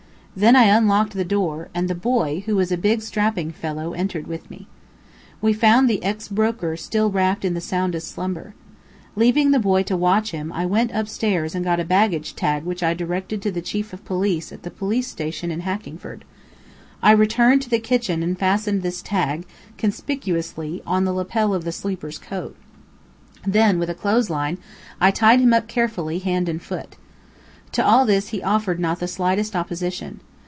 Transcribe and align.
Then 0.33 0.55
I 0.55 0.63
unlocked 0.63 1.11
the 1.11 1.25
door, 1.25 1.67
and 1.75 1.89
the 1.89 1.93
boy 1.93 2.43
who 2.45 2.55
was 2.55 2.71
a 2.71 2.77
big, 2.77 3.01
strapping 3.01 3.51
fellow 3.51 3.91
entered 3.91 4.27
with 4.27 4.49
me. 4.49 4.65
We 5.41 5.51
found 5.51 5.89
the 5.89 6.01
ex 6.01 6.29
broker 6.29 6.77
still 6.77 7.11
wrapped 7.11 7.43
in 7.43 7.53
the 7.53 7.59
soundest 7.59 8.07
slumber. 8.09 8.53
Leaving 9.17 9.51
the 9.51 9.59
boy 9.59 9.83
to 9.83 9.97
watch 9.97 10.31
him, 10.31 10.53
I 10.53 10.65
went 10.65 10.91
upstairs 10.95 11.53
and 11.53 11.65
got 11.65 11.81
a 11.81 11.83
baggage 11.83 12.33
tag 12.33 12.63
which 12.63 12.81
I 12.81 12.93
directed 12.93 13.41
to 13.41 13.51
the 13.51 13.61
chief 13.61 13.91
of 13.91 14.05
police 14.05 14.53
at 14.53 14.63
the 14.63 14.71
police 14.71 15.09
station 15.09 15.51
in 15.51 15.59
Hackingford. 15.63 16.23
I 17.03 17.11
returned 17.11 17.61
to 17.63 17.69
the 17.69 17.79
kitchen 17.79 18.23
and 18.23 18.39
fastened 18.39 18.83
this 18.83 19.01
tag, 19.01 19.45
conspicuously, 19.77 20.81
on 20.87 21.03
the 21.03 21.11
lapel 21.11 21.53
of 21.53 21.65
the 21.65 21.73
sleeper's 21.73 22.17
coat. 22.17 22.55
Then, 23.45 23.79
with 23.79 23.89
a 23.89 23.93
clothes 23.95 24.29
line, 24.29 24.59
I 25.01 25.11
tied 25.11 25.41
him 25.41 25.51
up 25.51 25.67
carefully, 25.67 26.19
hand 26.19 26.47
and 26.47 26.61
foot. 26.61 26.95
To 27.75 27.85
all 27.85 28.05
this 28.05 28.27
he 28.29 28.43
offered 28.43 28.81
not 28.81 28.99
the 28.99 29.07
slightest 29.07 29.55
opposition. 29.55 30.19